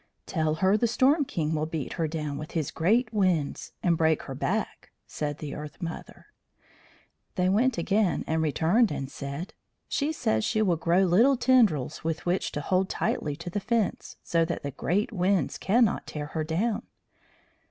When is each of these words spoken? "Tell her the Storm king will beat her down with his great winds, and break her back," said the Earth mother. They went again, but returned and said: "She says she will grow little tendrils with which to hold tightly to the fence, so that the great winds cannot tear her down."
"Tell 0.25 0.55
her 0.55 0.77
the 0.77 0.87
Storm 0.87 1.25
king 1.25 1.53
will 1.53 1.67
beat 1.67 1.93
her 1.93 2.07
down 2.07 2.39
with 2.39 2.53
his 2.53 2.71
great 2.71 3.13
winds, 3.13 3.71
and 3.83 3.95
break 3.99 4.23
her 4.23 4.33
back," 4.33 4.89
said 5.05 5.37
the 5.37 5.53
Earth 5.53 5.79
mother. 5.79 6.25
They 7.35 7.47
went 7.49 7.77
again, 7.77 8.23
but 8.25 8.39
returned 8.39 8.91
and 8.91 9.11
said: 9.11 9.53
"She 9.87 10.11
says 10.11 10.43
she 10.43 10.63
will 10.63 10.75
grow 10.75 11.03
little 11.03 11.37
tendrils 11.37 12.03
with 12.03 12.25
which 12.25 12.51
to 12.53 12.61
hold 12.61 12.89
tightly 12.89 13.35
to 13.35 13.51
the 13.51 13.59
fence, 13.59 14.17
so 14.23 14.43
that 14.43 14.63
the 14.63 14.71
great 14.71 15.11
winds 15.11 15.59
cannot 15.59 16.07
tear 16.07 16.25
her 16.25 16.43
down." 16.43 16.87